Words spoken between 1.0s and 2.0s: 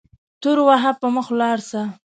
مخه ولاړ سه